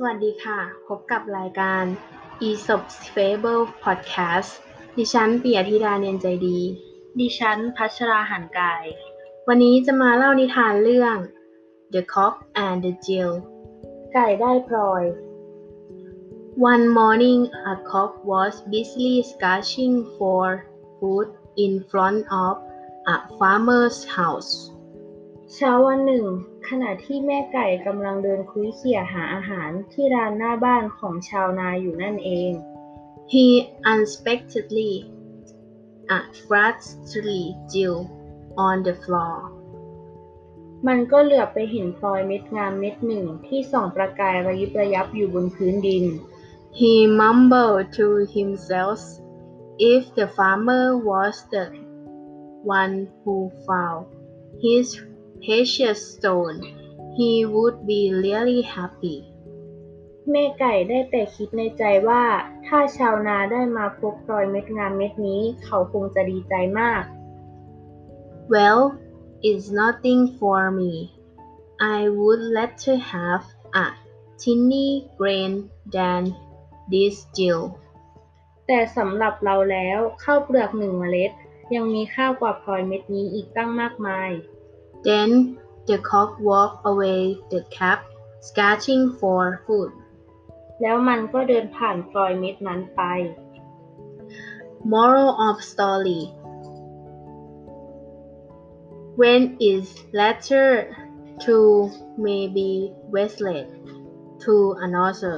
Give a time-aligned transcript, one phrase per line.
[0.00, 1.84] สวัสดีค่ะ พบกับรายการ
[2.46, 4.52] Aesop's Fable Podcast
[4.96, 6.58] ดิฉันปิยธิดาเนียนใจดี
[7.18, 8.84] ดิฉันพัชราหันกาย
[9.48, 11.16] วันนี้จะมาเล่านิทานเรื่อง
[11.94, 12.34] The Cock
[12.66, 13.32] and the Jill
[14.12, 15.04] ไก่ได้พลอย
[16.72, 17.40] One morning
[17.72, 20.44] a cock was busily scratching for
[20.98, 21.28] food
[21.64, 22.54] in front of
[23.14, 24.52] a farmer's house
[25.58, 26.26] เช้าวันหนึ่ง
[26.68, 32.52] ขณะที่แม่ไก่กำลังเดินคุยเขี่ยหาอาหารที่ร้านหน้าบ้านของชาวนาอยู่นั่นเอง
[33.32, 33.46] He
[33.90, 34.92] unexpectedly
[36.16, 36.90] a scratched
[37.72, 37.96] Jill
[38.66, 39.36] on the floor
[40.86, 46.04] มันก็เหลือบไปเห็นพลอยเม็ดงามเม็ดหนึ่งที่ส่องประกายระยิบระยับอยู่บนพื้นดิน
[46.78, 49.00] He mumbled to himself
[49.92, 51.64] if the farmer was the
[52.78, 54.02] one who found
[54.64, 54.86] his
[55.44, 56.58] precious stone,
[57.16, 59.18] he would be really happy.
[60.30, 62.24] แม่ไก่ได้แต่คิดในใจว่า
[62.66, 67.02] ถ้าชาวนาได้มาพบพลอยเม็ดงามเม็ดนี้ เขาคงจะดีใจมาก
[68.52, 68.82] Well,
[69.48, 70.92] it's nothing for me.
[71.96, 73.44] I would rather have
[73.84, 73.86] a
[74.42, 75.52] tiny grain
[75.94, 76.22] than
[76.92, 77.62] this Jill.
[78.66, 81.32] แต่สำหรับเราแล้วข้าวเปลือกหนึ่งเมล็ด
[81.74, 84.30] ยังมีค่ากว่าพลอยเม็ดนี้อีกตั้งมากมาย
[85.04, 88.00] Then the cock walked away the cap,
[88.40, 89.90] scratching for food.
[90.80, 93.02] แล้วมันก็เดินผ่านพลอยเม็ดนั้นไป
[94.92, 96.22] Moral of story
[99.20, 99.86] When is
[100.20, 100.68] letter
[101.44, 101.56] to
[102.24, 102.70] may be
[103.14, 103.64] wasted
[104.44, 104.54] to
[104.86, 105.36] another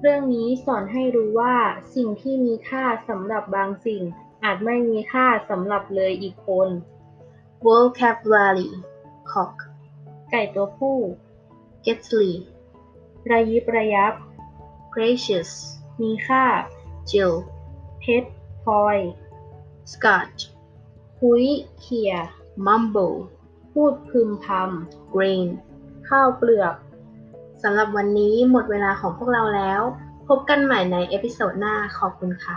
[0.00, 1.56] เรื่องนี้สอนให้รู้ว่า
[1.94, 4.02] สิ่งที่มีค่าสำหรับบางสิ่ง
[4.44, 6.68] อาจไม่มีค่าสำหรับเลยอีกคน
[7.66, 8.70] Vocabulary
[9.30, 9.54] cock
[10.30, 10.96] ไก่ตัวผู้
[11.84, 12.30] Getly
[13.30, 14.12] ระยิบระยับ
[14.94, 15.50] Gracious
[16.00, 16.44] มีค่า
[17.10, 17.32] Jill
[18.00, 18.30] เพชร
[18.62, 18.98] พลอย
[19.92, 20.40] Scotch
[21.18, 21.44] คุย
[21.80, 22.12] เขี่ย
[22.66, 23.16] Mumble
[23.72, 24.46] พูดพึมพ
[25.14, 25.48] Grain
[25.78, 26.74] ำข้าวเปลือก
[27.62, 29.80] สำหรับวันนี้หมดเวลาของพวกเราแล้ว
[30.28, 32.56] พบกันใหม่ในเอพิโซดหน้าขอบคุณค่ะ